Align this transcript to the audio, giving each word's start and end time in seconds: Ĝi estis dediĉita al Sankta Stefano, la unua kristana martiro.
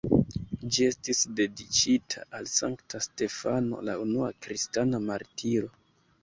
Ĝi 0.75 0.85
estis 0.91 1.19
dediĉita 1.39 2.23
al 2.37 2.47
Sankta 2.53 3.03
Stefano, 3.09 3.83
la 3.91 3.99
unua 4.07 4.31
kristana 4.47 5.03
martiro. 5.11 5.71